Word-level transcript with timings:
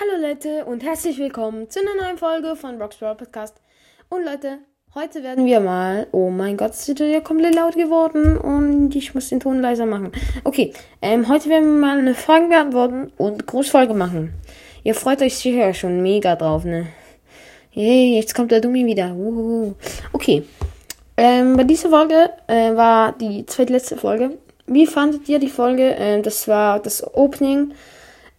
Hallo 0.00 0.28
Leute 0.28 0.64
und 0.64 0.82
herzlich 0.82 1.18
willkommen 1.18 1.68
zu 1.68 1.78
einer 1.80 1.94
neuen 2.02 2.16
Folge 2.16 2.56
von 2.56 2.80
Rocks 2.80 2.96
Brawl 2.96 3.16
Podcast. 3.16 3.56
Und 4.08 4.24
Leute, 4.24 4.60
heute 4.94 5.22
werden 5.22 5.44
wir 5.44 5.60
mal. 5.60 6.06
Oh 6.12 6.30
mein 6.30 6.56
Gott, 6.56 6.70
es 6.70 6.88
ist 6.88 7.00
ja 7.00 7.20
komplett 7.20 7.54
laut 7.54 7.74
geworden 7.74 8.38
und 8.38 8.96
ich 8.96 9.14
muss 9.14 9.28
den 9.28 9.40
Ton 9.40 9.60
leiser 9.60 9.84
machen. 9.84 10.12
Okay, 10.44 10.72
ähm, 11.02 11.28
heute 11.28 11.50
werden 11.50 11.74
wir 11.74 11.86
mal 11.86 11.98
eine 11.98 12.14
Frage 12.14 12.48
beantworten 12.48 13.12
und 13.18 13.46
Großfolge 13.46 13.92
machen. 13.92 14.32
Ihr 14.84 14.94
freut 14.94 15.20
euch 15.20 15.36
sicher 15.36 15.74
schon 15.74 16.00
mega 16.02 16.34
drauf, 16.34 16.64
ne? 16.64 16.86
Hey, 17.68 18.16
jetzt 18.16 18.34
kommt 18.34 18.52
der 18.52 18.62
Dummi 18.62 18.86
wieder. 18.86 19.12
Uhuhu. 19.14 19.74
Okay. 20.14 20.44
Ähm, 21.18 21.58
bei 21.58 21.64
dieser 21.64 21.90
Folge 21.90 22.30
äh, 22.46 22.74
war 22.74 23.12
die 23.12 23.44
zweitletzte 23.44 23.98
Folge. 23.98 24.38
Wie 24.66 24.86
fandet 24.86 25.28
ihr 25.28 25.40
die 25.40 25.50
Folge? 25.50 25.94
Ähm, 25.98 26.22
das 26.22 26.48
war 26.48 26.80
das 26.80 27.04
Opening 27.14 27.74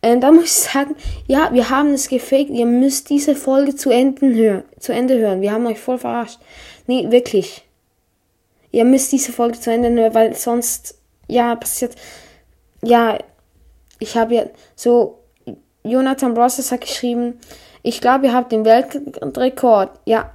ähm, 0.04 0.20
da 0.20 0.32
muss 0.32 0.46
ich 0.46 0.54
sagen, 0.54 0.96
ja, 1.28 1.54
wir 1.54 1.70
haben 1.70 1.94
es 1.94 2.10
gefaked. 2.10 2.50
Ihr 2.50 2.66
müsst 2.66 3.10
diese 3.10 3.36
Folge 3.36 3.76
zu 3.76 3.92
Ende 3.92 4.34
hören. 4.34 4.64
Zu 4.80 4.94
Ende 4.94 5.18
hören. 5.18 5.42
Wir 5.42 5.52
haben 5.52 5.66
euch 5.68 5.80
voll 5.80 6.00
verarscht. 6.00 6.40
Nee, 6.88 7.12
wirklich. 7.12 7.64
Ihr 8.72 8.86
müsst 8.86 9.12
diese 9.12 9.32
Folge 9.32 9.60
zu 9.60 9.72
Ende 9.72 9.90
hören, 9.92 10.14
weil 10.14 10.36
sonst, 10.36 10.96
ja, 11.28 11.56
passiert. 11.56 11.96
Ja, 12.84 13.20
ich 14.00 14.18
habe 14.18 14.36
ja 14.36 14.46
so, 14.76 15.20
Jonathan 15.84 16.34
Brosses 16.34 16.72
hat 16.72 16.82
geschrieben, 16.82 17.40
ich 17.84 18.02
glaube, 18.02 18.28
ihr 18.28 18.34
habt 18.34 18.52
den 18.52 18.66
Weltrekord. 18.66 20.00
Ja. 20.06 20.34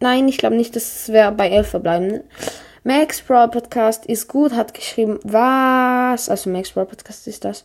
Nein, 0.00 0.28
ich 0.28 0.38
glaube 0.38 0.56
nicht, 0.56 0.74
das 0.74 1.08
wäre 1.10 1.32
bei 1.32 1.48
11 1.48 1.68
verbleiben. 1.68 2.06
Ne? 2.08 2.24
Max 2.84 3.20
Brawl 3.20 3.48
Podcast 3.48 4.06
ist 4.06 4.28
gut, 4.28 4.52
hat 4.52 4.72
geschrieben, 4.72 5.18
was? 5.24 6.28
Also 6.28 6.50
Max 6.50 6.70
Brawl 6.70 6.86
Podcast 6.86 7.26
ist 7.26 7.44
das. 7.44 7.64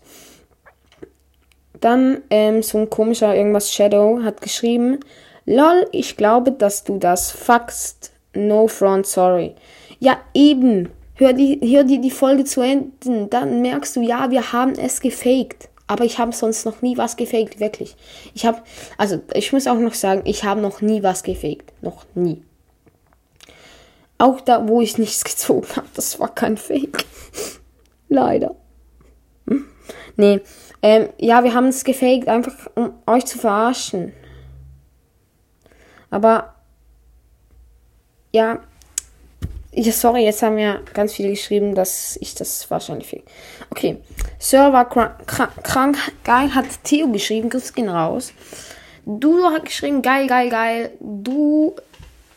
Dann 1.81 2.21
ähm, 2.29 2.63
so 2.63 2.77
ein 2.77 2.89
komischer 2.89 3.35
irgendwas 3.35 3.73
Shadow 3.73 4.21
hat 4.23 4.39
geschrieben, 4.41 4.99
lol, 5.45 5.87
ich 5.91 6.15
glaube, 6.15 6.51
dass 6.51 6.83
du 6.83 6.97
das 6.97 7.31
faxst. 7.31 8.11
No 8.33 8.67
front, 8.67 9.07
sorry. 9.07 9.55
Ja, 9.99 10.17
eben. 10.33 10.89
Hör 11.15 11.33
dir 11.33 11.59
hör 11.61 11.83
die, 11.83 11.99
die 11.99 12.11
Folge 12.11 12.45
zu 12.45 12.61
Ende. 12.61 13.27
Dann 13.29 13.61
merkst 13.61 13.95
du, 13.95 14.01
ja, 14.01 14.31
wir 14.31 14.53
haben 14.53 14.73
es 14.73 15.01
gefaked. 15.01 15.69
Aber 15.87 16.05
ich 16.05 16.19
habe 16.19 16.31
sonst 16.31 16.65
noch 16.65 16.81
nie 16.81 16.97
was 16.97 17.17
gefaked, 17.17 17.59
wirklich. 17.59 17.97
Ich 18.33 18.45
habe, 18.45 18.61
also 18.97 19.19
ich 19.33 19.51
muss 19.51 19.67
auch 19.67 19.77
noch 19.77 19.93
sagen, 19.93 20.21
ich 20.23 20.45
habe 20.45 20.61
noch 20.61 20.81
nie 20.81 21.03
was 21.03 21.23
gefaked. 21.23 21.73
Noch 21.81 22.05
nie. 22.15 22.41
Auch 24.17 24.39
da, 24.39 24.67
wo 24.67 24.81
ich 24.81 24.97
nichts 24.97 25.23
gezogen 25.25 25.67
habe, 25.75 25.87
das 25.95 26.19
war 26.19 26.33
kein 26.33 26.57
Fake. 26.57 27.03
Leider. 28.07 28.55
Nee, 30.15 30.41
ähm, 30.81 31.09
ja, 31.17 31.43
wir 31.43 31.53
haben 31.53 31.67
es 31.67 31.83
gefaked, 31.83 32.27
einfach 32.27 32.53
um 32.75 32.93
euch 33.07 33.25
zu 33.25 33.37
verarschen. 33.37 34.13
Aber, 36.09 36.55
ja, 38.31 38.59
ja, 39.73 39.91
sorry, 39.93 40.25
jetzt 40.25 40.43
haben 40.43 40.57
ja 40.57 40.79
ganz 40.93 41.13
viele 41.13 41.29
geschrieben, 41.29 41.75
dass 41.75 42.17
ich 42.19 42.35
das 42.35 42.69
wahrscheinlich 42.69 43.07
fake. 43.07 43.23
Okay, 43.69 43.97
Server 44.37 44.83
krank, 44.83 45.25
krank, 45.63 45.97
geil, 46.25 46.53
hat 46.53 46.65
Theo 46.83 47.07
geschrieben, 47.07 47.49
Grüß 47.49 47.73
gehen 47.73 47.87
raus. 47.87 48.33
Du 49.05 49.45
hat 49.45 49.65
geschrieben, 49.65 50.01
geil, 50.01 50.27
geil, 50.27 50.49
geil. 50.49 50.91
Du 50.99 51.75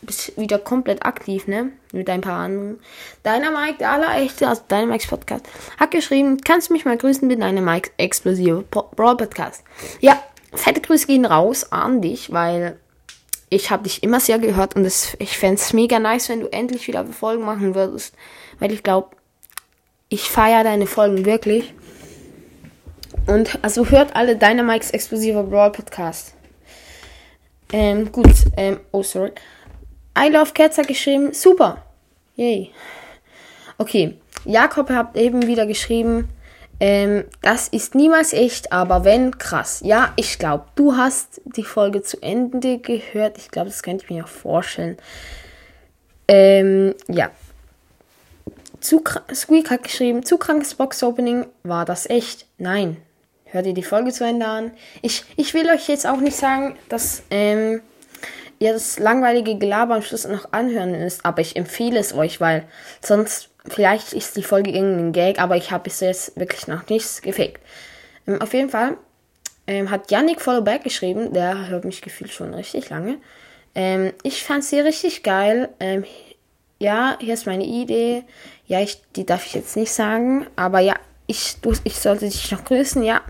bist 0.05 0.37
wieder 0.39 0.59
komplett 0.59 1.05
aktiv, 1.05 1.47
ne? 1.47 1.73
Mit 1.93 2.09
ein 2.11 2.21
paar 2.21 2.41
anderen. 2.41 2.79
Dynamite, 3.25 3.79
der 3.79 3.93
allerechte, 3.93 4.49
also 4.49 4.63
Dynamite 4.71 5.09
Podcast, 5.09 5.47
hat 5.79 5.91
geschrieben, 5.91 6.39
kannst 6.45 6.71
mich 6.71 6.85
mal 6.85 6.97
grüßen 6.97 7.27
mit 7.27 7.43
Dynamite 7.43 7.91
Explosive 7.97 8.65
Brawl 8.71 9.17
Podcast. 9.17 9.65
Ja, 10.01 10.23
fette 10.53 10.81
Grüße 10.81 11.07
gehen 11.07 11.25
raus 11.25 11.73
an 11.73 12.01
dich, 12.01 12.33
weil 12.33 12.79
ich 13.51 13.71
habe 13.71 13.85
dich 13.85 14.03
immer 14.03 14.21
sehr 14.21 14.39
gehört 14.39 14.77
und 14.77 14.85
das, 14.85 15.17
ich 15.19 15.39
fände 15.39 15.57
es 15.57 15.73
mega 15.73 15.99
nice, 15.99 16.29
wenn 16.29 16.41
du 16.41 16.53
endlich 16.53 16.89
wieder 16.89 17.05
Folgen 17.07 17.45
machen 17.45 17.75
würdest. 17.75 18.14
Weil 18.59 18.73
ich 18.73 18.83
glaube, 18.83 19.17
ich 20.09 20.31
feiere 20.31 20.64
deine 20.64 20.87
Folgen 20.87 21.25
wirklich. 21.25 21.73
Und 23.27 23.59
also 23.63 23.87
hört 23.87 24.17
alle 24.17 24.37
Dynamikes 24.37 24.91
explosive 24.91 25.43
Brawl 25.45 25.73
Podcast. 25.73 26.35
Ähm, 27.73 28.13
gut, 28.13 28.35
ähm, 28.57 28.81
oh 28.93 29.03
sorry. 29.03 29.33
I 30.19 30.29
Love 30.29 30.52
Cats 30.52 30.79
hat 30.79 30.89
geschrieben, 30.89 31.33
super. 31.33 31.83
Yay. 32.36 32.70
Okay, 33.79 34.17
Jakob 34.45 34.91
hat 34.91 35.17
eben 35.17 35.47
wieder 35.47 35.67
geschrieben, 35.67 36.29
ähm, 36.80 37.25
das 37.42 37.69
ist 37.69 37.95
niemals 37.95 38.33
echt, 38.33 38.73
aber 38.73 39.05
wenn, 39.05 39.39
krass. 39.39 39.80
Ja, 39.85 40.13
ich 40.17 40.39
glaube, 40.39 40.64
du 40.75 40.97
hast 40.97 41.41
die 41.45 41.64
Folge 41.64 42.02
zu 42.02 42.20
Ende 42.20 42.79
gehört. 42.79 43.39
Ich 43.39 43.51
glaube, 43.51 43.69
das 43.69 43.83
könnte 43.83 44.05
ich 44.05 44.11
mir 44.11 44.25
auch 44.25 44.29
vorstellen. 44.29 44.97
Ähm, 46.27 46.95
ja. 47.08 47.31
Zu, 48.81 49.02
Squeak 49.33 49.70
hat 49.70 49.85
geschrieben, 49.85 50.25
zu 50.25 50.36
krankes 50.36 50.75
Box-Opening, 50.75 51.46
war 51.63 51.85
das 51.85 52.08
echt? 52.11 52.46
Nein. 52.58 52.98
Hört 53.46 53.67
ihr 53.67 53.73
die 53.73 53.83
Folge 53.83 54.13
zu 54.13 54.25
Ende 54.25 54.46
an? 54.46 54.73
Ich, 55.01 55.25
ich 55.36 55.55
will 55.55 55.70
euch 55.70 55.89
jetzt 55.89 56.07
auch 56.07 56.19
nicht 56.19 56.36
sagen, 56.36 56.77
dass, 56.89 57.23
ähm, 57.31 57.81
ihr 58.59 58.73
das 58.73 58.98
langweilige 58.98 59.57
Gelaber 59.57 59.97
am 59.97 60.03
Schluss 60.03 60.27
noch 60.27 60.53
anhören 60.53 60.92
müsst, 60.92 61.25
aber 61.25 61.41
ich 61.41 61.57
empfehle 61.57 61.98
es 61.98 62.15
euch, 62.15 62.41
weil 62.41 62.65
sonst 63.03 63.51
vielleicht 63.67 64.13
ist 64.13 64.37
die 64.37 64.42
Folge 64.42 64.70
irgendein 64.70 65.13
Gag, 65.13 65.41
aber 65.41 65.57
ich 65.57 65.70
habe 65.70 65.85
bis 65.85 66.01
jetzt 66.01 66.39
wirklich 66.39 66.67
noch 66.67 66.89
nichts 66.89 67.23
gefaked. 67.23 67.61
Ähm, 68.27 68.41
auf 68.41 68.53
jeden 68.53 68.70
Fall 68.70 68.97
ähm, 69.67 69.91
hat 69.91 70.11
Yannick 70.11 70.41
Followback 70.41 70.85
geschrieben, 70.85 71.33
der 71.33 71.69
hört 71.69 71.85
mich 71.85 72.03
gefühlt 72.03 72.33
schon 72.33 72.55
richtig 72.55 72.91
lange. 72.91 73.19
Ähm, 73.75 74.13
ich 74.23 74.43
fand 74.43 74.64
sie 74.64 74.81
richtig 74.81 75.23
geil. 75.23 75.70
Ähm, 75.81 76.05
ja, 76.79 77.17
hier 77.20 77.35
ist 77.35 77.47
meine 77.47 77.64
Idee. 77.64 78.25
Ja, 78.67 78.81
ich, 78.81 79.03
die 79.17 79.27
darf 79.27 79.47
ich 79.47 79.55
jetzt 79.55 79.77
nicht 79.77 79.93
sagen, 79.93 80.47
aber 80.57 80.81
ja, 80.81 80.95
ich, 81.27 81.57
du, 81.61 81.73
ich 81.85 81.98
sollte 81.98 82.27
dich 82.27 82.51
noch 82.51 82.64
grüßen. 82.64 83.03
Ja, 83.03 83.23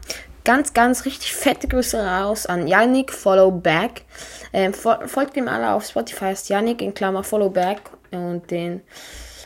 ganz, 0.44 0.74
ganz 0.74 1.04
richtig 1.04 1.34
fette 1.34 1.68
Grüße 1.68 1.98
raus 1.98 2.46
an 2.46 2.66
Yannick 2.66 3.12
Followback. 3.12 4.02
Ähm, 4.52 4.72
folgt 4.74 5.36
ihm 5.36 5.48
alle 5.48 5.72
auf 5.72 5.86
Spotify, 5.86 6.32
ist 6.32 6.48
Yannick 6.48 6.82
in 6.82 6.94
Klammer 6.94 7.24
Followback 7.24 7.80
und 8.10 8.50
den 8.50 8.82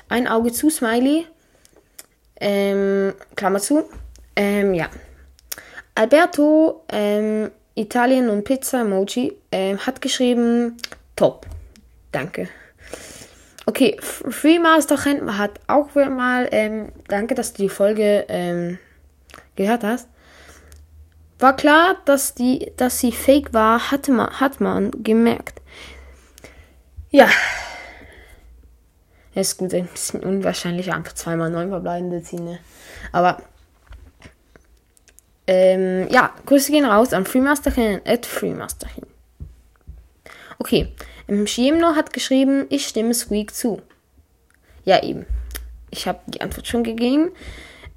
ein 0.09 0.27
Auge 0.27 0.53
zu 0.53 0.71
Smiley. 0.71 1.27
Ähm, 2.41 3.15
Klammer 3.37 3.61
zu. 3.61 3.89
Ähm, 4.37 4.75
ja. 4.75 4.89
Alberto, 5.95 6.85
ähm, 6.91 7.51
Italien 7.75 8.29
und 8.29 8.45
Pizza 8.45 8.83
Emoji, 8.83 9.37
ähm, 9.51 9.79
hat 9.85 10.01
geschrieben, 10.01 10.77
top. 11.17 11.47
Danke. 12.13 12.49
Okay, 13.67 13.97
Freemaster 14.01 14.97
hat 15.37 15.61
auch 15.67 15.95
mal, 15.95 16.49
ähm, 16.53 16.91
danke, 17.09 17.35
dass 17.35 17.53
du 17.53 17.65
die 17.65 17.69
Folge 17.69 18.25
ähm, 18.29 18.79
gehört 19.57 19.85
hast. 19.85 20.09
War 21.39 21.55
klar, 21.55 21.97
dass, 22.05 22.35
die, 22.35 22.73
dass 22.77 22.99
sie 22.99 23.13
fake 23.13 23.55
war, 23.55 23.91
hatte 23.91 24.13
man, 24.13 24.41
hat 24.41 24.61
man 24.61 24.91
gemerkt. 25.03 25.61
Ja. 27.11 27.29
Ist 29.35 29.57
gut, 29.57 29.73
ein 29.73 29.87
bisschen 29.87 30.21
unwahrscheinlich, 30.21 30.93
einfach 30.93 31.15
zweimal 31.15 31.49
neun 31.51 31.69
verbleibende 31.69 32.23
ziehen, 32.23 32.45
ne? 32.45 32.59
Aber, 33.13 33.41
ähm, 35.47 36.09
ja, 36.11 36.35
Grüße 36.45 36.73
gehen 36.73 36.85
raus 36.85 37.13
an 37.13 37.25
Freemasterchen, 37.25 38.01
at 38.05 38.27
Freemasterchen. 38.27 39.07
Okay, 40.59 40.93
Shiemno 41.47 41.95
hat 41.95 42.13
geschrieben, 42.13 42.67
ich 42.69 42.89
stimme 42.89 43.15
Squeak 43.15 43.55
zu. 43.55 43.81
Ja, 44.85 45.03
eben. 45.05 45.25
Ich 45.91 46.09
habe 46.09 46.19
die 46.27 46.41
Antwort 46.41 46.67
schon 46.67 46.83
gegeben. 46.83 47.31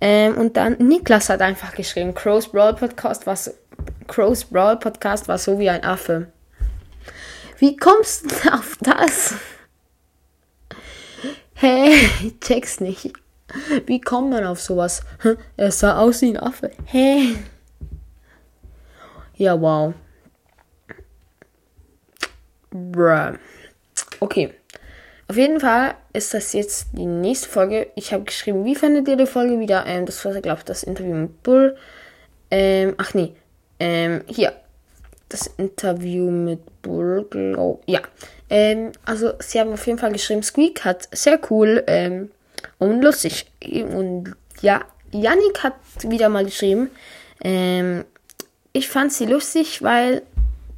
Ähm, 0.02 0.36
und 0.36 0.58
dann 0.58 0.78
Niklas 0.80 1.30
hat 1.30 1.42
einfach 1.42 1.76
geschrieben, 1.76 2.16
Crow's 2.16 2.48
Brawl 2.48 2.74
Podcast 2.74 3.28
war 3.28 3.36
so, 3.36 3.52
Crow's 4.08 4.44
Brawl 4.44 4.78
Podcast 4.78 5.28
war 5.28 5.38
so 5.38 5.60
wie 5.60 5.70
ein 5.70 5.84
Affe. 5.84 6.32
Wie 7.60 7.78
kommst 7.78 8.26
du 8.32 8.54
auf 8.54 8.76
das? 8.82 9.36
Hey, 11.54 11.94
ich 12.24 12.40
check's 12.42 12.80
nicht. 12.80 13.14
Wie 13.86 14.02
kommt 14.02 14.32
man 14.32 14.46
auf 14.46 14.60
sowas? 14.60 15.04
Er 15.58 15.72
sah 15.72 16.00
aus 16.00 16.24
wie 16.24 16.30
ein 16.30 16.38
Affe. 16.38 16.72
Hey. 16.86 17.38
Ja, 19.36 19.60
wow. 19.62 19.94
Bruh. 22.72 23.38
Okay. 24.20 24.56
Auf 25.32 25.38
jeden 25.38 25.62
Fall 25.62 25.96
ist 26.12 26.34
das 26.34 26.52
jetzt 26.52 26.88
die 26.92 27.06
nächste 27.06 27.48
Folge. 27.48 27.88
Ich 27.96 28.12
habe 28.12 28.26
geschrieben, 28.26 28.66
wie 28.66 28.76
fandet 28.76 29.08
ihr 29.08 29.16
die 29.16 29.26
Folge 29.26 29.62
wieder? 29.62 29.86
Ähm, 29.88 30.06
das 30.06 30.26
war, 30.26 30.34
glaube 30.42 30.58
ich, 30.58 30.66
das 30.66 30.84
Interview 30.84 31.16
mit 31.16 31.42
Bull. 31.42 31.78
Ähm, 32.50 32.96
ach 32.98 33.14
nee. 33.14 33.32
Ähm, 33.80 34.24
hier. 34.28 34.52
Das 35.30 35.48
Interview 35.56 36.30
mit 36.30 36.82
Bull, 36.82 37.26
glaube 37.30 37.80
Ja. 37.86 38.02
Ähm, 38.50 38.92
also, 39.06 39.32
sie 39.40 39.62
haben 39.62 39.72
auf 39.72 39.88
jeden 39.88 40.00
Fall 40.00 40.12
geschrieben, 40.12 40.44
Squeak 40.44 40.84
hat 40.84 41.08
sehr 41.14 41.40
cool 41.50 41.82
ähm, 41.88 42.30
und 42.78 43.02
lustig. 43.02 43.46
Und 43.64 44.36
ja, 44.62 44.82
Yannick 45.14 45.64
hat 45.64 45.76
wieder 46.04 46.28
mal 46.28 46.44
geschrieben, 46.44 46.92
ähm, 47.42 48.04
ich 48.74 48.90
fand 48.90 49.14
sie 49.14 49.28
lustig, 49.28 49.82
weil 49.82 50.24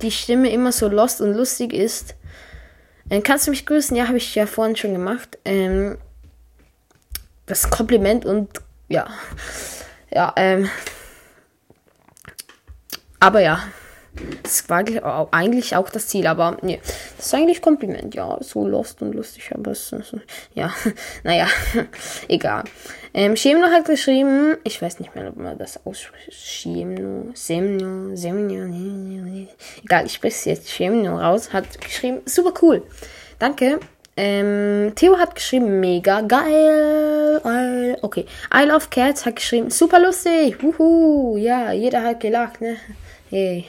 die 0.04 0.12
Stimme 0.12 0.52
immer 0.52 0.72
so 0.72 0.90
lost 0.90 1.22
und 1.22 1.34
lustig 1.34 1.74
ist. 1.74 2.14
Ähm, 3.10 3.24
kannst 3.24 3.48
du 3.48 3.52
mich 3.52 3.66
grüßen? 3.66 3.96
Ja, 3.96 4.08
habe 4.08 4.18
ich 4.18 4.36
ja 4.36 4.46
vorhin 4.46 4.76
schon 4.76 4.94
gemacht. 4.94 5.38
Ähm, 5.46 5.98
das 7.46 7.70
Kompliment 7.70 8.26
und 8.26 8.50
ja. 8.88 9.08
Ja, 10.12 10.34
ähm. 10.36 10.70
Aber 13.20 13.42
ja. 13.42 13.64
Das 14.44 14.70
war 14.70 14.84
eigentlich 15.32 15.76
auch 15.76 15.90
das 15.90 16.08
Ziel, 16.08 16.28
aber 16.28 16.58
nee, 16.62 16.80
das 17.18 17.26
ist 17.26 17.34
eigentlich 17.34 17.62
Kompliment, 17.62 18.14
ja, 18.14 18.38
so 18.42 18.68
lost 18.68 19.02
und 19.02 19.16
lustig, 19.16 19.52
aber 19.54 19.72
es 19.72 19.92
ist, 19.92 20.16
ja, 20.54 20.72
naja, 21.24 21.48
egal. 22.28 22.64
Ähm, 23.16 23.36
Schemno 23.36 23.68
hat 23.68 23.86
geschrieben, 23.86 24.58
ich 24.64 24.82
weiß 24.82 25.00
nicht 25.00 25.16
mehr, 25.16 25.30
ob 25.30 25.38
man 25.38 25.58
das 25.58 25.84
ausspricht, 25.86 26.32
Schemno, 26.32 27.32
Semno, 27.34 28.16
Semno, 28.16 29.48
egal, 29.84 30.06
ich 30.06 30.14
spreche 30.14 30.36
es 30.36 30.46
jetzt 30.46 30.70
Schemno 30.70 31.18
raus, 31.18 31.52
hat 31.52 31.82
geschrieben, 31.82 32.22
super 32.26 32.54
cool, 32.62 32.84
danke. 33.40 33.80
Ähm, 34.16 34.94
Theo 34.94 35.18
hat 35.18 35.34
geschrieben, 35.34 35.80
mega 35.80 36.22
geil. 36.22 37.98
Okay. 38.04 38.28
I 38.54 38.64
Love 38.66 38.86
Cats 38.92 39.26
hat 39.26 39.38
geschrieben, 39.38 39.72
super 39.72 40.00
lustig. 40.00 40.62
Wuhu. 40.62 41.36
Ja, 41.38 41.72
jeder 41.72 42.04
hat 42.04 42.20
gelacht, 42.20 42.62
ne? 42.62 42.78
Hey. 43.32 43.66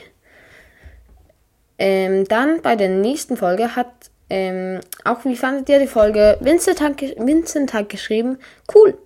Ähm, 1.77 2.27
dann 2.27 2.61
bei 2.61 2.75
der 2.75 2.89
nächsten 2.89 3.37
Folge 3.37 3.75
hat 3.75 3.91
ähm, 4.29 4.79
auch, 5.03 5.23
wie 5.25 5.35
fandet 5.35 5.69
ihr 5.69 5.79
die 5.79 5.87
Folge? 5.87 6.37
Vincent 6.39 6.81
hat, 6.81 7.01
Vincent 7.01 7.73
hat 7.73 7.89
geschrieben, 7.89 8.37
cool. 8.73 8.97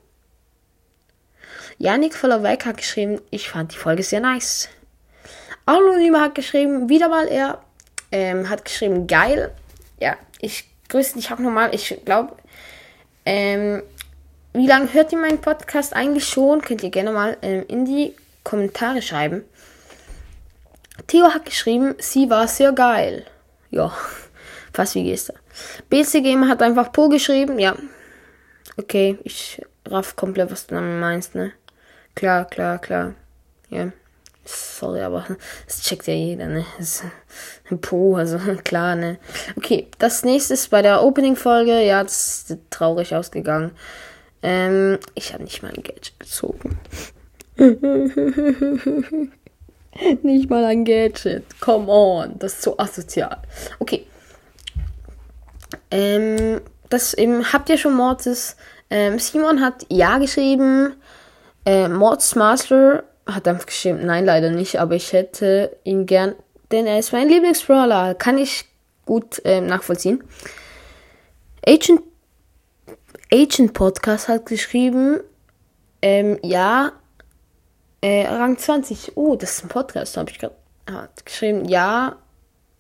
Yannick 1.78 2.14
Vollerweg 2.14 2.66
hat 2.66 2.78
geschrieben, 2.78 3.22
ich 3.30 3.50
fand 3.50 3.74
die 3.74 3.78
Folge 3.78 4.04
sehr 4.04 4.20
nice. 4.20 4.70
Anonyme 5.66 6.20
hat 6.20 6.36
geschrieben, 6.36 6.90
wieder 6.90 7.10
mal 7.10 7.28
er, 7.28 7.62
ähm, 8.12 8.50
hat 8.50 8.66
geschrieben, 8.66 9.08
geil. 9.08 9.52
Ja, 10.00 10.16
ich 10.40 10.66
grüße 10.90 11.16
dich 11.16 11.32
auch 11.32 11.40
nochmal. 11.40 11.74
Ich 11.74 12.02
glaube, 12.06 12.36
ähm, 13.26 13.84
wie 14.54 14.68
lange 14.68 14.94
hört 14.94 15.12
ihr 15.12 15.20
meinen 15.20 15.40
Podcast 15.40 15.94
eigentlich 15.94 16.28
schon? 16.28 16.62
Könnt 16.62 16.84
ihr 16.84 16.90
gerne 16.90 17.12
mal 17.12 17.38
ähm, 17.42 17.64
in 17.68 17.86
die 17.86 18.16
Kommentare 18.44 19.02
schreiben. 19.02 19.44
Theo 21.08 21.34
hat 21.34 21.46
geschrieben, 21.46 21.96
sie 22.00 22.30
war 22.30 22.48
sehr 22.48 22.72
geil. 22.72 23.26
Ja, 23.72 23.94
fast 24.74 24.96
wie 24.96 25.04
gestern. 25.04 25.38
BC 25.90 26.24
Gamer 26.24 26.48
hat 26.48 26.62
einfach 26.62 26.92
Po 26.92 27.10
geschrieben. 27.10 27.60
Ja. 27.60 27.76
Okay, 28.78 29.18
ich 29.24 29.62
raff 29.86 30.16
komplett, 30.16 30.52
was 30.52 30.68
du 30.68 30.76
damit 30.76 31.00
meinst, 31.00 31.36
ne? 31.36 31.52
Klar, 32.16 32.46
klar, 32.46 32.80
klar. 32.80 33.14
Ja. 33.70 33.92
Sorry, 34.46 35.02
aber 35.02 35.26
das 35.68 35.82
checkt 35.84 36.08
ja 36.08 36.14
jeder, 36.14 36.48
ne? 36.48 36.66
Po, 37.82 38.16
also 38.16 38.38
klar, 38.64 38.96
ne? 38.96 39.20
Okay, 39.56 39.88
das 40.00 40.24
nächste 40.24 40.56
ist 40.56 40.70
bei 40.70 40.82
der 40.82 41.04
Opening-Folge. 41.04 41.84
Ja, 41.84 42.04
das 42.04 42.50
ist 42.50 42.58
traurig 42.70 43.14
ausgegangen. 43.16 43.72
Ähm, 44.42 44.98
ich 45.16 45.34
habe 45.34 45.44
nicht 45.44 45.62
mal 45.62 45.72
ein 45.72 45.84
Gadget 45.84 46.20
gezogen. 46.20 46.80
Nicht 50.24 50.50
mal 50.50 50.66
ein 50.66 50.86
Gadget. 50.86 51.44
Come 51.60 51.92
on. 51.92 52.40
Das 52.40 52.54
ist 52.54 52.62
so 52.62 52.78
asozial. 52.78 53.38
Okay. 53.80 54.06
Ähm, 55.92 56.62
das 56.90 57.14
eben, 57.14 57.52
habt 57.52 57.70
ihr 57.70 57.78
schon 57.78 57.96
Mortis? 57.96 58.56
Ähm, 58.90 59.20
Simon 59.20 59.62
hat 59.62 59.86
ja 59.90 60.18
geschrieben. 60.18 60.96
Äh, 61.66 61.88
Mortis 61.88 62.36
Master 62.36 63.04
hat 63.26 63.48
einfach 63.48 63.66
geschrieben, 63.66 64.06
nein, 64.06 64.26
leider 64.26 64.50
nicht, 64.50 64.80
aber 64.80 64.96
ich 64.96 65.14
hätte 65.14 65.78
ihn 65.84 66.06
gern, 66.06 66.34
denn 66.72 66.88
er 66.88 67.00
ist 67.00 67.14
mein 67.14 67.28
Lieblingsbrawler. 67.28 68.16
Kann 68.16 68.38
ich 68.38 68.66
gut 69.06 69.42
ähm, 69.46 69.68
nachvollziehen. 69.68 70.24
Agent, 71.66 72.02
Agent 73.32 73.74
Podcast 73.74 74.28
hat 74.28 74.46
geschrieben, 74.46 75.20
ähm, 76.02 76.40
ja, 76.42 76.94
äh, 78.02 78.28
Rang 78.28 78.58
20. 78.58 79.14
Oh, 79.16 79.36
das 79.36 79.58
ist 79.58 79.64
ein 79.64 79.70
Podcast, 79.70 80.18
habe 80.18 80.32
ich 80.32 80.40
gerade 80.40 80.56
geschrieben. 81.26 81.66
Ja, 81.66 82.18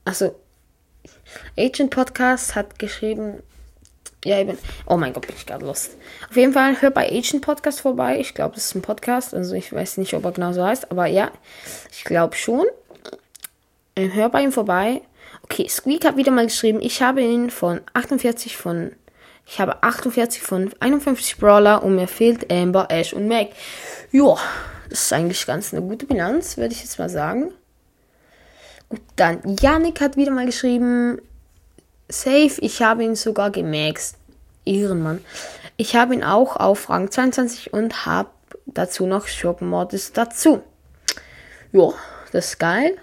also 0.05 0.35
Agent 1.57 1.91
Podcast 1.91 2.55
hat 2.55 2.79
geschrieben. 2.79 3.43
Ja, 4.25 4.39
eben. 4.39 4.57
Oh 4.85 4.97
mein 4.97 5.13
Gott, 5.13 5.27
bin 5.27 5.35
ich 5.35 5.45
gerade 5.45 5.65
lost. 5.65 5.91
Auf 6.29 6.35
jeden 6.35 6.53
Fall 6.53 6.81
hört 6.81 6.93
bei 6.93 7.09
Agent 7.09 7.41
Podcast 7.41 7.81
vorbei. 7.81 8.19
Ich 8.19 8.33
glaube, 8.33 8.55
das 8.55 8.65
ist 8.65 8.75
ein 8.75 8.81
Podcast. 8.81 9.33
Also 9.33 9.55
ich 9.55 9.71
weiß 9.71 9.97
nicht, 9.97 10.13
ob 10.13 10.25
er 10.25 10.31
genau 10.31 10.51
so 10.51 10.63
heißt, 10.63 10.91
aber 10.91 11.05
ja, 11.05 11.31
ich 11.91 12.03
glaube 12.03 12.35
schon. 12.35 12.65
Ähm, 13.95 14.13
hör 14.13 14.29
bei 14.29 14.41
ihm 14.41 14.51
vorbei. 14.51 15.01
Okay, 15.43 15.67
Squeak 15.67 16.05
hat 16.05 16.17
wieder 16.17 16.31
mal 16.31 16.45
geschrieben, 16.45 16.79
ich 16.81 17.01
habe 17.01 17.21
ihn 17.21 17.49
von 17.49 17.81
48 17.93 18.57
von. 18.57 18.91
Ich 19.45 19.59
habe 19.59 19.81
48 19.81 20.43
von 20.43 20.71
51 20.79 21.37
Brawler 21.37 21.83
und 21.83 21.95
mir 21.95 22.07
fehlt 22.07 22.51
Amber, 22.51 22.87
Ash 22.91 23.13
und 23.13 23.27
Mac. 23.27 23.49
Joa. 24.11 24.39
Das 24.89 25.03
ist 25.03 25.13
eigentlich 25.13 25.45
ganz 25.45 25.73
eine 25.73 25.83
gute 25.83 26.05
Bilanz, 26.05 26.57
würde 26.57 26.73
ich 26.73 26.81
jetzt 26.81 26.99
mal 26.99 27.09
sagen. 27.09 27.51
Gut, 28.89 29.01
dann 29.15 29.41
Yannick 29.61 30.01
hat 30.01 30.17
wieder 30.17 30.31
mal 30.31 30.47
geschrieben, 30.47 31.21
safe, 32.09 32.55
ich 32.59 32.81
habe 32.81 33.03
ihn 33.03 33.15
sogar 33.15 33.51
gemaxt. 33.51 34.15
Ehrenmann. 34.65 35.23
Ich 35.77 35.95
habe 35.95 36.13
ihn 36.13 36.23
auch 36.23 36.55
auf 36.55 36.89
Rang 36.89 37.09
22 37.09 37.73
und 37.73 38.05
habe 38.05 38.29
dazu 38.65 39.05
noch 39.05 39.27
Schurkenmordes 39.27 40.13
dazu. 40.13 40.61
Ja, 41.71 41.93
das 42.31 42.49
ist 42.49 42.59
geil. 42.59 42.97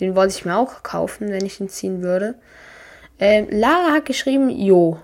Den 0.00 0.14
wollte 0.14 0.34
ich 0.34 0.44
mir 0.44 0.56
auch 0.56 0.82
kaufen, 0.82 1.30
wenn 1.30 1.44
ich 1.44 1.60
ihn 1.60 1.68
ziehen 1.68 2.02
würde. 2.02 2.34
Ähm, 3.18 3.48
Lara 3.50 3.92
hat 3.92 4.06
geschrieben, 4.06 4.50
jo. 4.50 4.98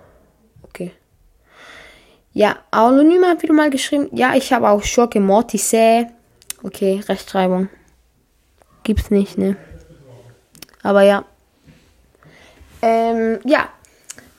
Ja, 2.36 2.56
Anonym 2.72 3.25
hat 3.25 3.44
wieder 3.44 3.54
mal 3.54 3.70
geschrieben, 3.70 4.08
ja, 4.10 4.34
ich 4.34 4.52
habe 4.52 4.69
auch 4.69 4.82
Schurke 4.82 5.20
Mortise. 5.20 6.08
Okay, 6.64 7.00
Rechtschreibung. 7.08 7.69
Gibt's 8.82 9.12
nicht, 9.12 9.38
ne? 9.38 9.56
Aber 10.82 11.02
ja. 11.02 11.25
Ähm, 12.82 13.38
ja. 13.44 13.69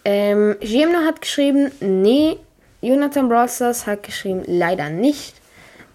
Ähm, 0.04 0.58
Jemno 0.60 1.00
hat 1.00 1.22
geschrieben, 1.22 1.72
nee. 1.80 2.38
Jonathan 2.82 3.30
Brawlstars 3.30 3.88
hat 3.88 4.04
geschrieben, 4.04 4.44
leider 4.46 4.90
nicht. 4.90 5.36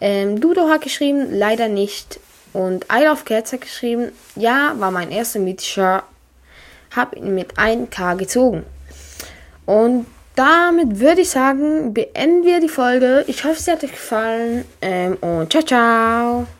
Ähm, 0.00 0.40
Dudo 0.40 0.70
hat 0.70 0.80
geschrieben, 0.80 1.26
leider 1.30 1.68
nicht. 1.68 2.18
Und 2.54 2.86
I 2.90 3.04
Love 3.04 3.24
Cats 3.26 3.52
hat 3.52 3.60
geschrieben, 3.60 4.10
ja, 4.36 4.72
war 4.78 4.90
mein 4.90 5.10
erster 5.10 5.38
mythischer. 5.38 6.02
Hab 6.96 7.14
ihn 7.14 7.34
mit 7.34 7.58
1K 7.58 8.16
gezogen. 8.16 8.64
Und 9.66 10.06
damit 10.34 11.00
würde 11.00 11.22
ich 11.22 11.30
sagen, 11.30 11.92
beenden 11.92 12.44
wir 12.44 12.60
die 12.60 12.68
Folge. 12.68 13.24
Ich 13.26 13.44
hoffe, 13.44 13.56
es 13.58 13.68
hat 13.68 13.84
euch 13.84 13.92
gefallen. 13.92 14.64
Ähm, 14.80 15.16
und 15.20 15.50
ciao, 15.50 15.62
ciao. 15.62 16.59